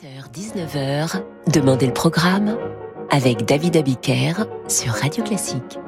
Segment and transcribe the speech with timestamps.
[0.00, 1.22] 18h-19h,
[1.52, 2.56] Demandez le programme
[3.10, 4.32] avec David Abiker
[4.66, 5.78] sur Radio Classique.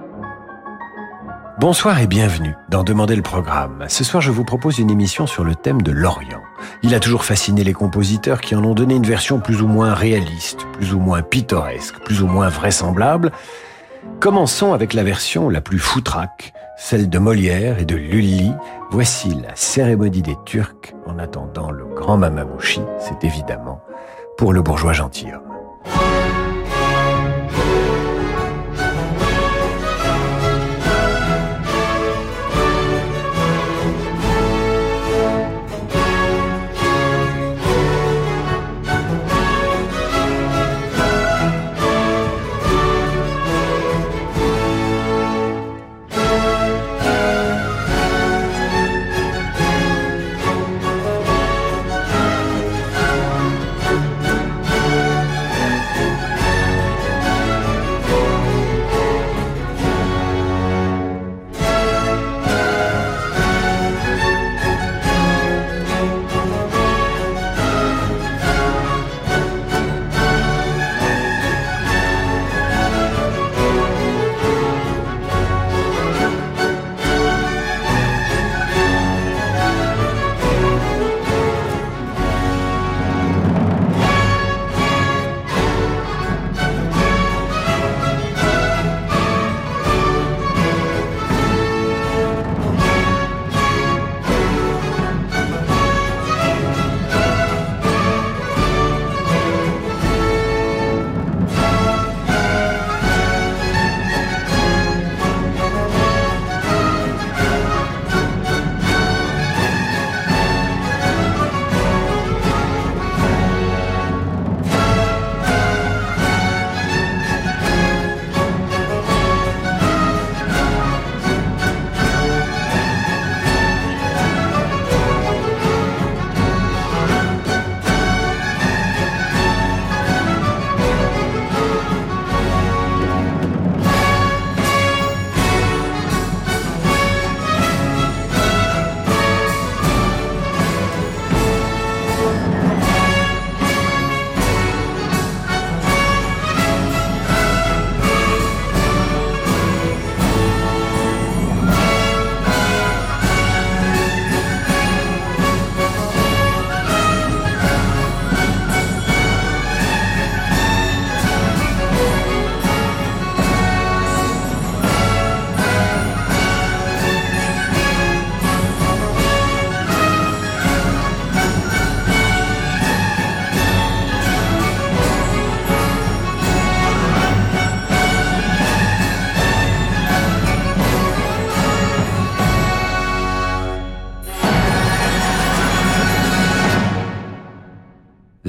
[1.59, 3.87] Bonsoir et bienvenue dans Demandez le programme.
[3.89, 6.43] Ce soir, je vous propose une émission sur le thème de l'Orient.
[6.83, 9.95] Il a toujours fasciné les compositeurs qui en ont donné une version plus ou moins
[9.95, 13.33] réaliste, plus ou moins pittoresque, plus ou moins vraisemblable.
[14.21, 18.53] Commençons avec la version la plus foutraque, celle de Molière et de Lully.
[18.91, 23.81] Voici la cérémonie des Turcs en attendant le grand Mamamouchi, c'est évidemment
[24.37, 25.43] pour le bourgeois gentilhomme.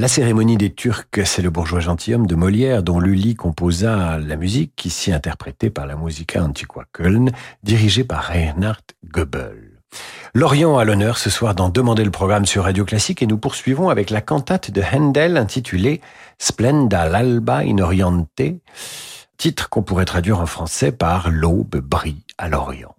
[0.04, 4.84] La cérémonie des Turcs, c'est le bourgeois gentilhomme de Molière dont Lully composa la musique,
[4.84, 7.32] ici interprétée par la Musica Antiqua Köln,
[7.64, 9.80] dirigée par Reinhard Goebel.
[10.34, 13.88] Lorient à l'honneur ce soir dans Demander le programme sur Radio Classique et nous poursuivons
[13.88, 16.02] avec la cantate de Handel intitulée
[16.38, 18.42] Splenda l'alba in oriente,
[19.38, 22.94] titre qu'on pourrait traduire en français par L'aube brille à l'Orient.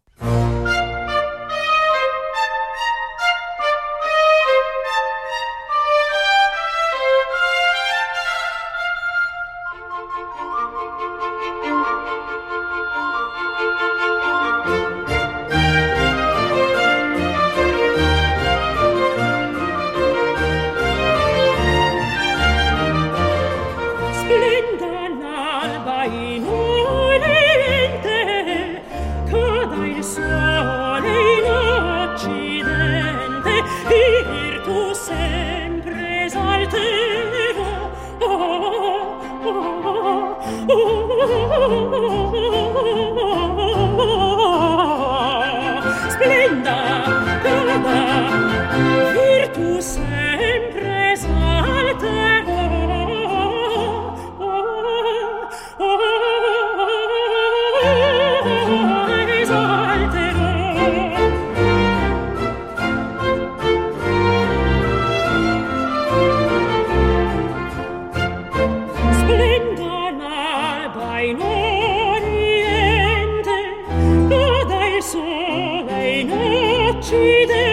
[77.14, 77.63] 你的。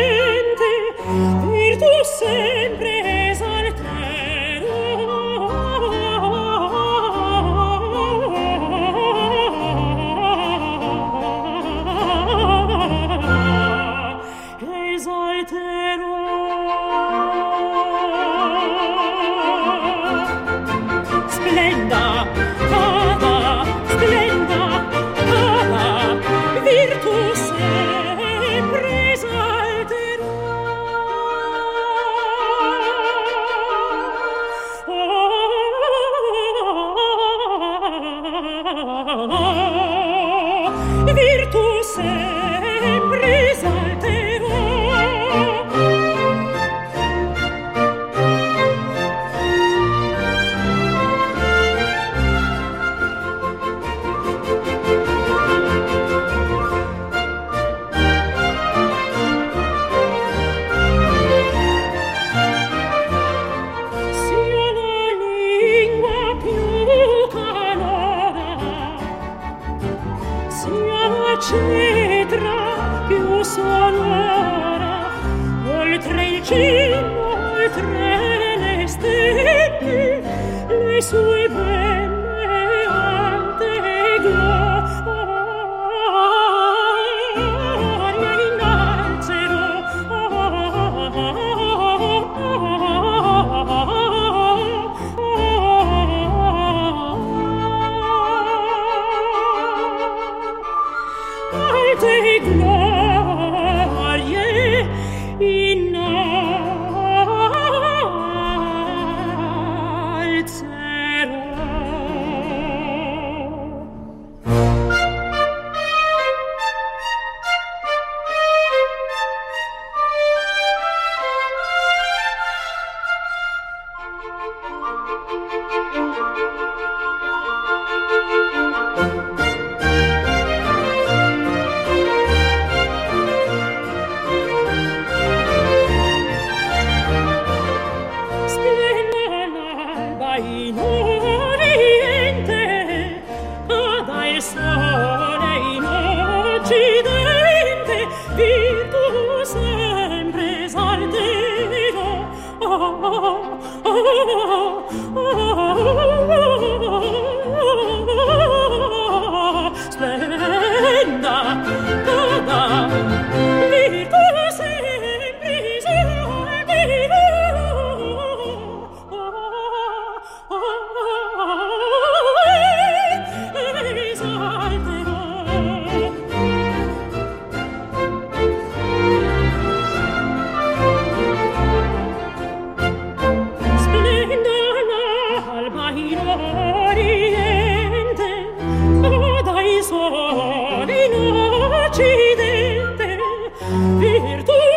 [194.42, 194.71] Virtud.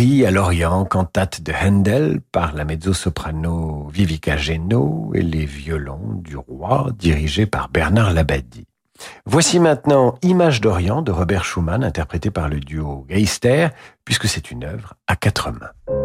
[0.00, 6.88] À l'Orient, cantate de Handel par la mezzo-soprano Vivica Geno et les violons du roi
[6.98, 8.66] dirigés par Bernard Labadie.
[9.26, 13.68] Voici maintenant Image d'Orient de Robert Schumann interprété par le duo Geister
[14.06, 15.99] puisque c'est une œuvre à quatre mains.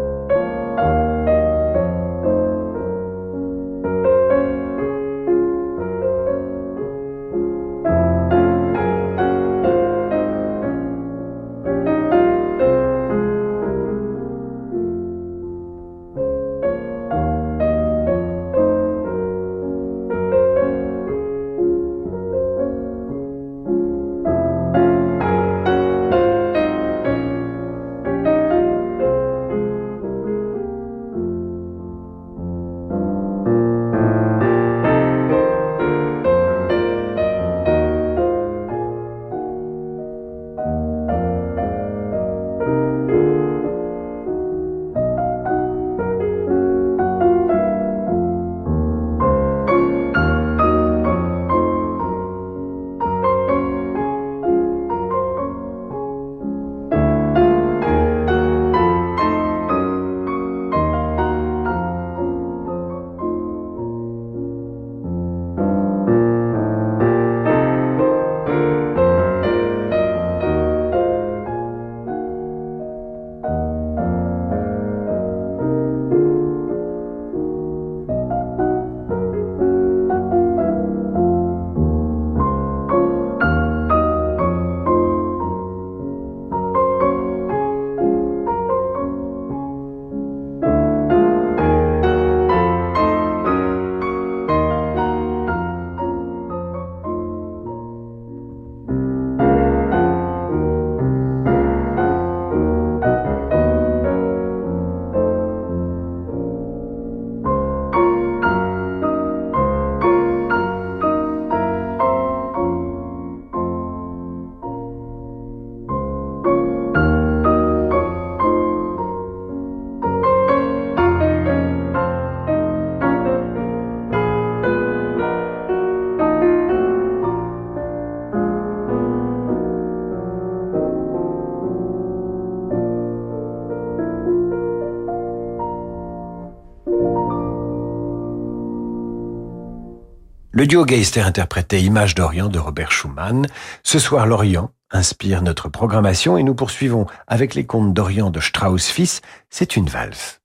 [140.56, 143.46] Le duo Geister interprétait Image d'Orient de Robert Schumann.
[143.82, 149.20] Ce soir, l'Orient inspire notre programmation et nous poursuivons avec les contes d'Orient de Strauss-Fils.
[149.50, 150.40] C'est une valse.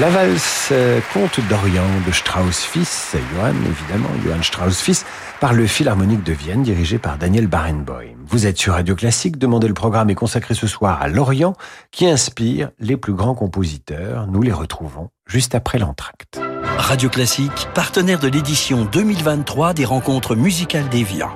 [0.00, 5.04] La valse euh, Conte d'Orient de Strauss-Fils, Johann évidemment, Johann Strauss-Fils,
[5.40, 8.14] par le Philharmonique de Vienne dirigé par Daniel Barenboim.
[8.24, 11.54] Vous êtes sur Radio Classique, demandez le programme est consacré ce soir à l'Orient
[11.90, 14.28] qui inspire les plus grands compositeurs.
[14.28, 16.40] Nous les retrouvons juste après l'entracte.
[16.76, 21.30] Radio Classique, partenaire de l'édition 2023 des rencontres musicales d'Evian.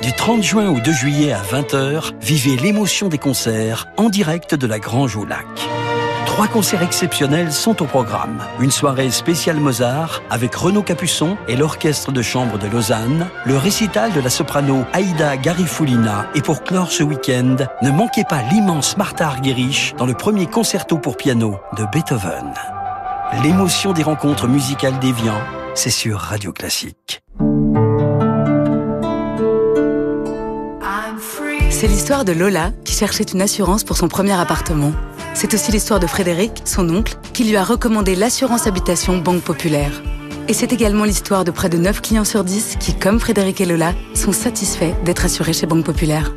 [0.00, 4.66] Du 30 juin au 2 juillet à 20h, vivez l'émotion des concerts en direct de
[4.66, 5.44] la Grange au Lac.
[6.30, 8.38] Trois concerts exceptionnels sont au programme.
[8.60, 14.12] Une soirée spéciale Mozart avec Renaud Capuçon et l'Orchestre de chambre de Lausanne, le récital
[14.12, 19.26] de la soprano Aïda Garifulina et pour clore ce week-end, ne manquez pas l'immense Martha
[19.26, 22.54] Argerich dans le premier concerto pour piano de Beethoven.
[23.42, 25.36] L'émotion des rencontres musicales d'Evian,
[25.74, 27.22] c'est sur Radio Classique.
[31.80, 34.92] C'est l'histoire de Lola qui cherchait une assurance pour son premier appartement.
[35.32, 40.02] C'est aussi l'histoire de Frédéric, son oncle, qui lui a recommandé l'assurance habitation Banque Populaire.
[40.46, 43.64] Et c'est également l'histoire de près de 9 clients sur 10 qui, comme Frédéric et
[43.64, 46.34] Lola, sont satisfaits d'être assurés chez Banque Populaire.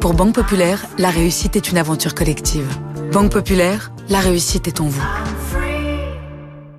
[0.00, 2.66] Pour Banque Populaire, la réussite est une aventure collective.
[3.12, 5.04] Banque Populaire, la réussite est en vous.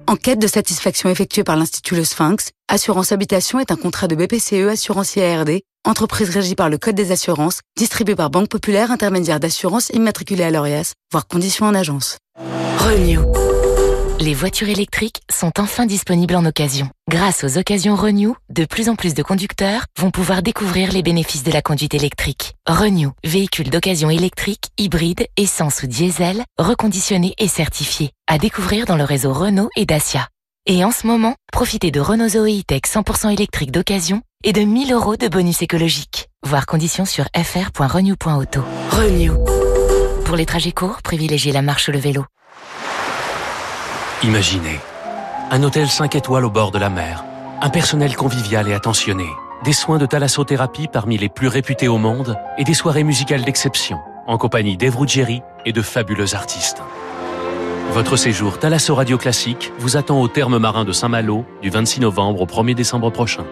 [0.07, 4.69] Enquête de satisfaction effectuée par l'Institut Le Sphinx, Assurance Habitation est un contrat de BPCE
[4.71, 9.89] Assurantiel ARD, entreprise régie par le Code des assurances, distribué par Banque Populaire, intermédiaire d'assurance
[9.93, 12.17] immatriculée à l'ORIAS, voire conditions en agence.
[12.77, 13.21] Renew.
[14.19, 16.89] Les voitures électriques sont enfin disponibles en occasion.
[17.07, 21.43] Grâce aux occasions Renew, de plus en plus de conducteurs vont pouvoir découvrir les bénéfices
[21.43, 22.55] de la conduite électrique.
[22.67, 28.09] Renew, véhicule d'occasion électrique, hybride, essence ou diesel, reconditionné et certifié.
[28.25, 30.27] À découvrir dans le réseau Renault et Dacia.
[30.65, 34.93] Et en ce moment, profitez de Renault Zoe E-Tech 100% électrique d'occasion et de 1000
[34.93, 36.29] euros de bonus écologique.
[36.45, 38.61] Voir conditions sur fr.renew.auto.
[38.91, 39.33] Renew.
[40.25, 42.25] Pour les trajets courts, privilégiez la marche ou le vélo.
[44.23, 44.79] Imaginez
[45.49, 47.23] un hôtel 5 étoiles au bord de la mer,
[47.61, 49.27] un personnel convivial et attentionné,
[49.63, 53.99] des soins de thalassothérapie parmi les plus réputés au monde et des soirées musicales d'exception
[54.27, 56.81] en compagnie d'Eve Ruggieri et de fabuleux artistes.
[57.97, 62.41] Votre séjour Thalasso Radio Classique vous attend au terme marin de Saint-Malo du 26 novembre
[62.41, 63.43] au 1er décembre prochain.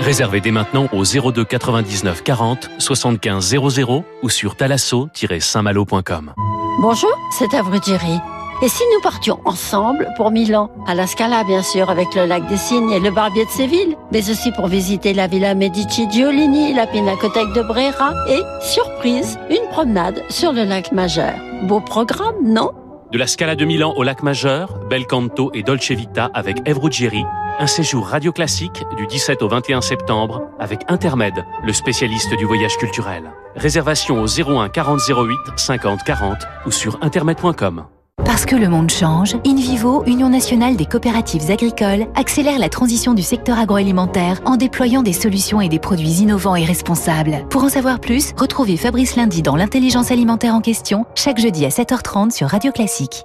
[0.00, 6.34] Réservez dès maintenant au 02 99 40 75 00 ou sur thalasso-saintmalo.com.
[6.82, 8.20] Bonjour, c'est Avrugiri.
[8.60, 12.46] Et si nous partions ensemble pour Milan, à la Scala bien sûr, avec le lac
[12.48, 16.74] des Cygnes et le Barbier de Séville, mais aussi pour visiter la Villa Medici Giolini,
[16.74, 21.32] la Pinacothèque de Brera et, surprise, une promenade sur le lac Majeur.
[21.62, 22.72] Beau programme, non?
[23.12, 27.24] De la Scala de Milan au lac Majeur, Bel Canto et Dolce Vita avec Ruggieri,
[27.60, 32.76] un séjour radio classique du 17 au 21 septembre avec Intermed, le spécialiste du voyage
[32.78, 33.30] culturel.
[33.54, 37.86] Réservation au 01 40 08 50 40 ou sur intermed.com.
[38.26, 43.22] Parce que le monde change, InVivo, Union nationale des coopératives agricoles, accélère la transition du
[43.22, 47.46] secteur agroalimentaire en déployant des solutions et des produits innovants et responsables.
[47.50, 51.68] Pour en savoir plus, retrouvez Fabrice Lundi dans l'intelligence alimentaire en question, chaque jeudi à
[51.68, 53.22] 7h30 sur Radio Classique.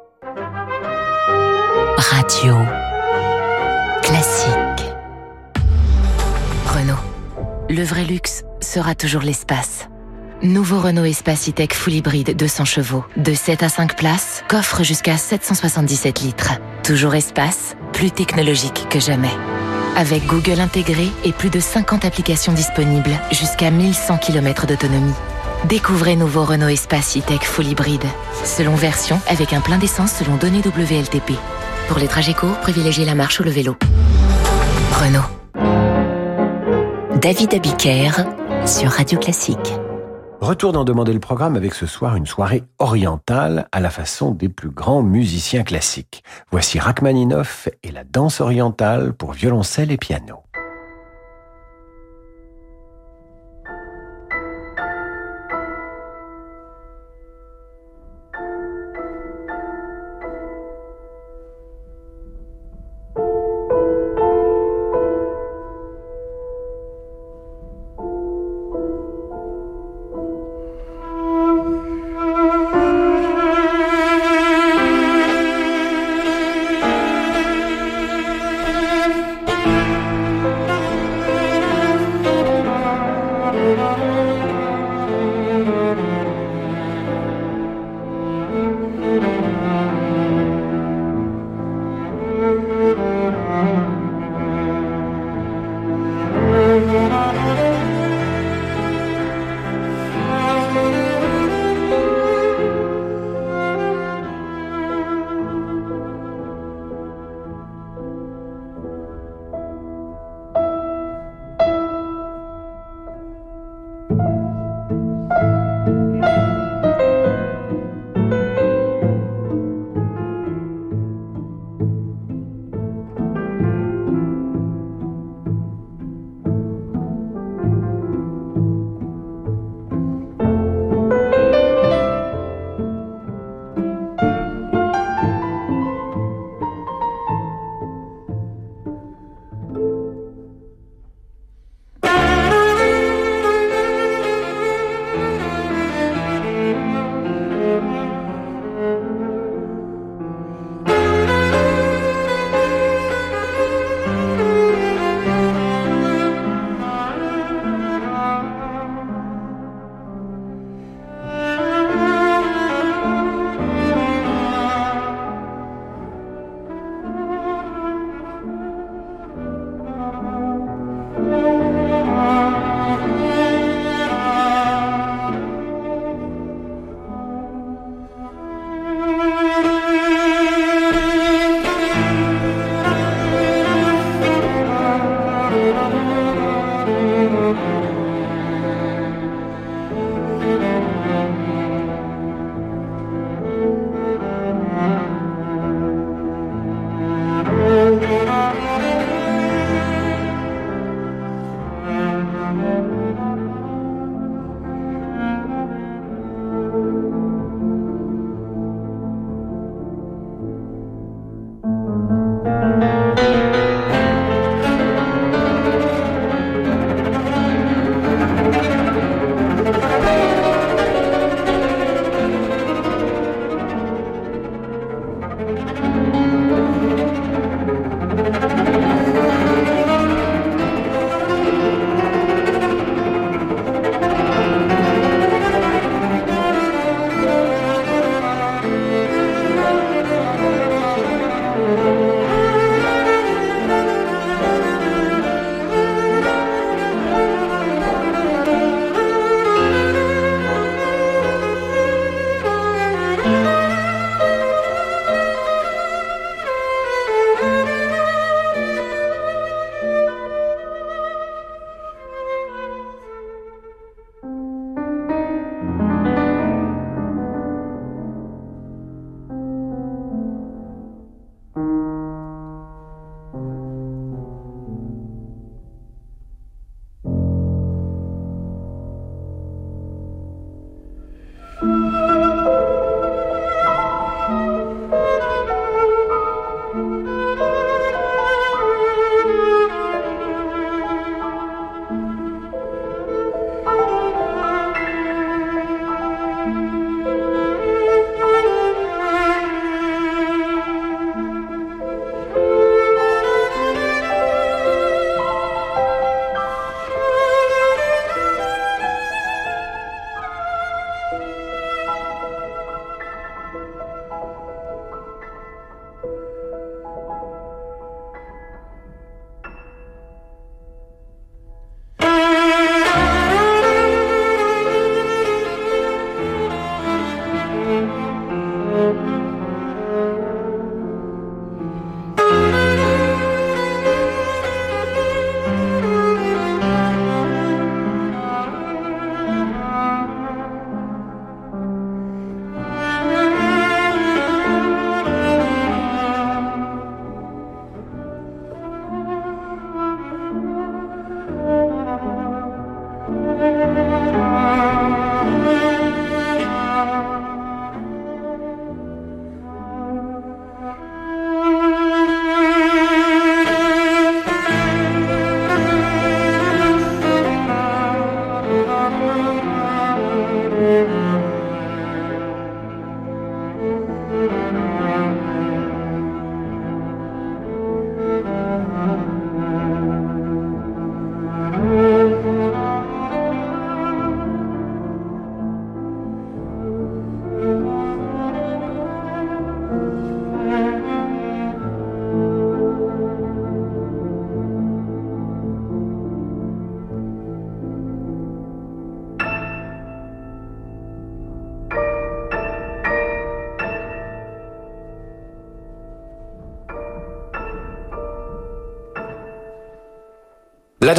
[1.97, 2.53] Radio.
[4.03, 4.85] Classique.
[6.67, 6.93] Renault.
[7.69, 9.87] Le vrai luxe sera toujours l'espace.
[10.43, 15.15] Nouveau Renault Espace E-Tech Full Hybride 200 chevaux, de 7 à 5 places, coffre jusqu'à
[15.15, 16.53] 777 litres.
[16.83, 19.29] Toujours espace, plus technologique que jamais.
[19.95, 25.13] Avec Google intégré et plus de 50 applications disponibles, jusqu'à 1100 km d'autonomie.
[25.65, 28.07] Découvrez nouveau Renault Espace E-Tech Full Hybride.
[28.43, 31.33] Selon version, avec un plein d'essence selon données WLTP.
[31.87, 33.77] Pour les trajets courts, privilégiez la marche ou le vélo.
[34.91, 35.21] Renault.
[37.21, 38.25] David Abiker
[38.65, 39.71] sur Radio Classique.
[40.41, 44.49] Retour d'en demander le programme avec ce soir une soirée orientale à la façon des
[44.49, 46.23] plus grands musiciens classiques.
[46.49, 50.41] Voici Rachmaninoff et la danse orientale pour violoncelle et piano.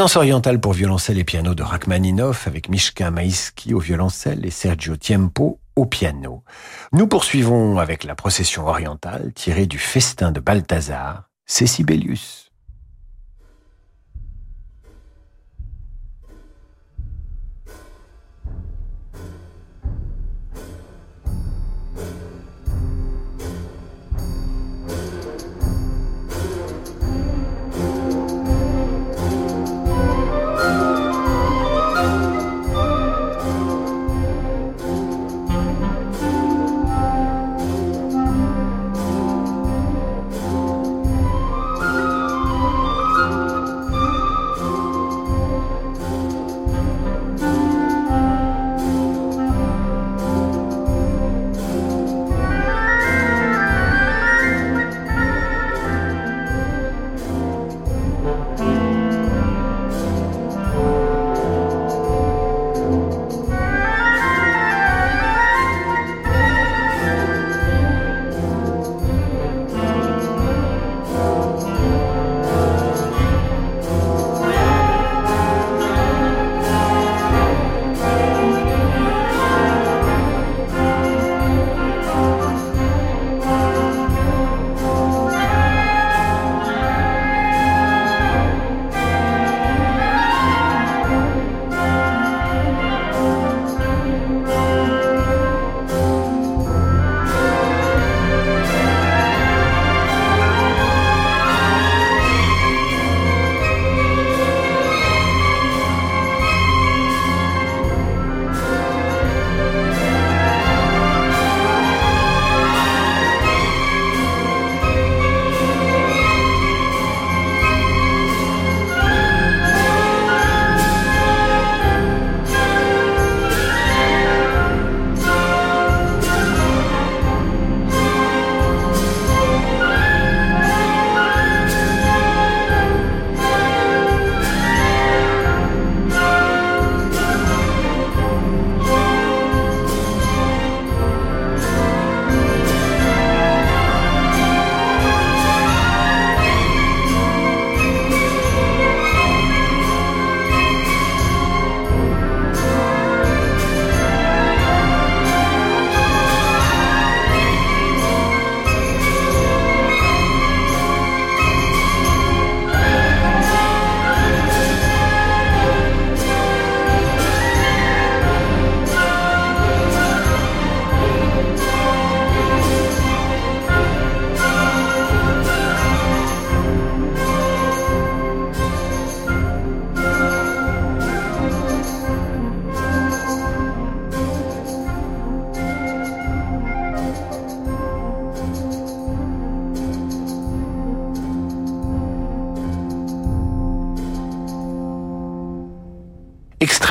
[0.03, 4.97] Danse orientale pour violoncelle et piano de Rachmaninoff avec Mishka Maïski au violoncelle et Sergio
[4.97, 6.43] Tiempo au piano.
[6.91, 11.69] Nous poursuivons avec la procession orientale tirée du festin de Balthazar, c'est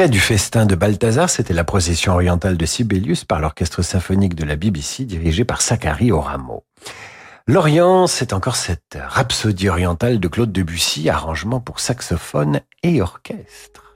[0.09, 4.55] Du festin de Balthazar, c'était la procession orientale de Sibelius par l'orchestre symphonique de la
[4.55, 6.63] BBC dirigé par Zachary Oramo.
[7.45, 13.90] L'Orient, c'est encore cette rhapsodie orientale de Claude Debussy, arrangement pour saxophone et orchestre.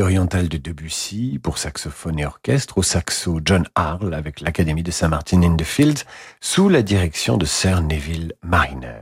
[0.00, 6.04] Orientale de Debussy pour saxophone et orchestre au saxo John Harle avec l'Académie de Saint-Martin-in-the-Fields
[6.40, 9.00] sous la direction de Sir Neville Mariner.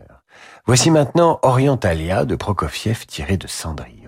[0.66, 3.99] Voici maintenant Orientalia de Prokofiev tiré de Cendrillon.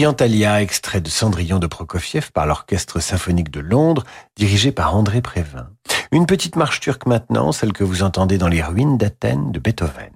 [0.00, 5.68] Orientalia, extrait de Cendrillon de Prokofiev par l'Orchestre symphonique de Londres, dirigé par André Prévin.
[6.10, 10.08] Une petite marche turque maintenant, celle que vous entendez dans les ruines d'Athènes de Beethoven.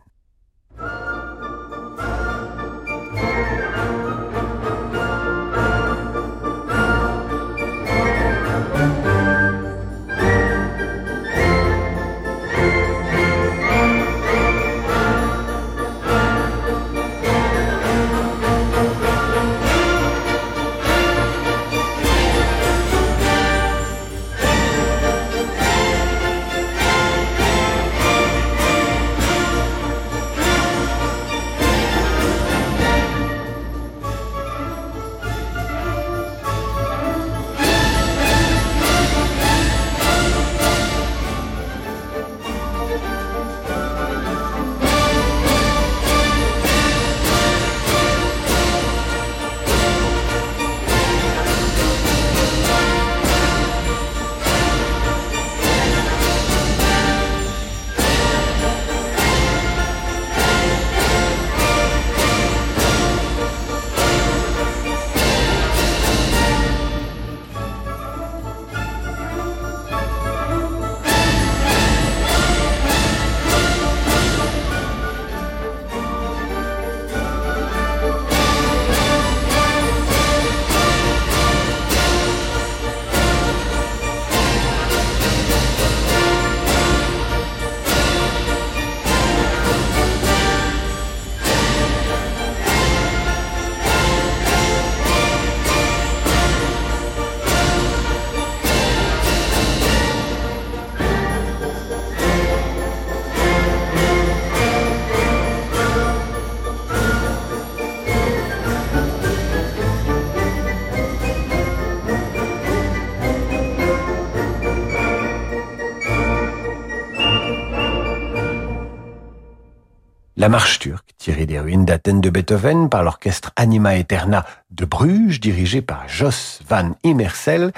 [120.45, 125.41] La marche turque, tirée des ruines d'Athènes de Beethoven par l'orchestre Anima Eterna de Bruges,
[125.41, 127.73] dirigé par Jos van Immersel.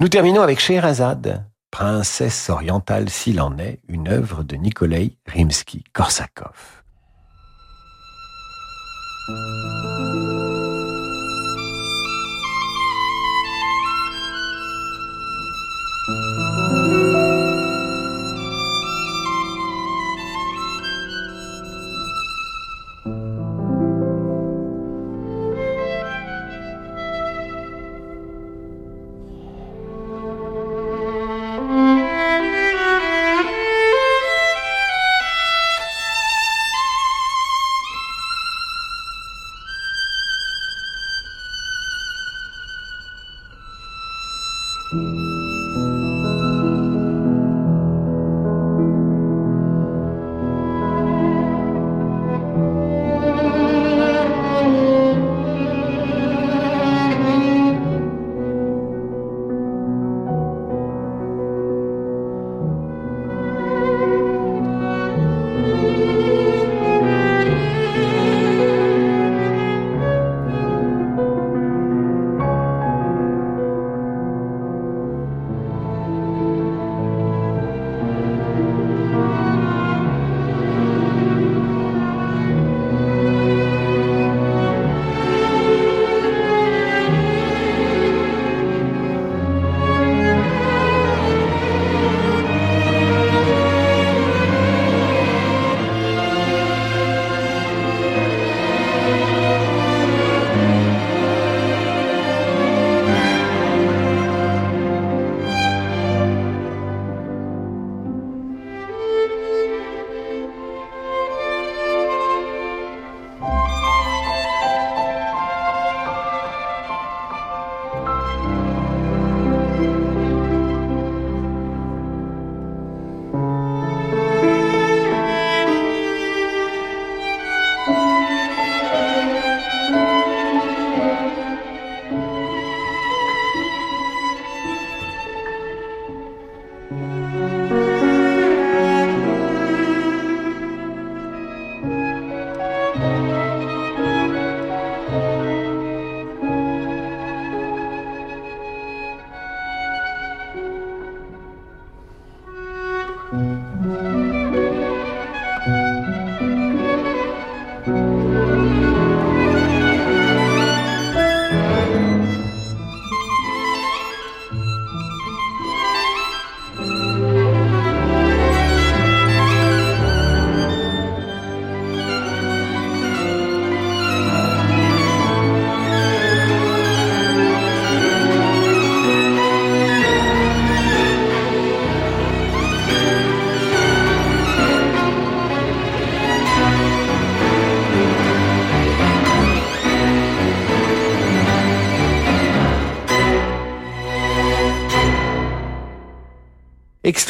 [0.00, 6.80] Nous terminons avec Scheherazade, princesse orientale s'il en est, une œuvre de Nikolai Rimsky-Korsakov.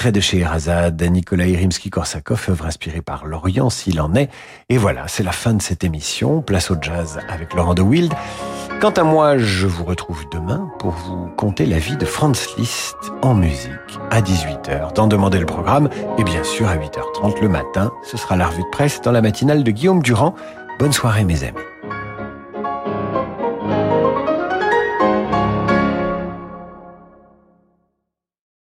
[0.01, 4.31] Extrait de chez Erazad, Nicolas Rimsky-Korsakov, œuvre inspirée par l'Orient, s'il en est.
[4.71, 6.41] Et voilà, c'est la fin de cette émission.
[6.41, 8.15] Place au jazz avec Laurent de Wild.
[8.81, 12.97] Quant à moi, je vous retrouve demain pour vous conter la vie de Franz Liszt
[13.21, 13.69] en musique
[14.11, 15.91] à 18h, dans Demander le programme.
[16.17, 19.21] Et bien sûr, à 8h30 le matin, ce sera la revue de presse dans la
[19.21, 20.35] matinale de Guillaume Durand.
[20.79, 21.59] Bonne soirée, mes amis.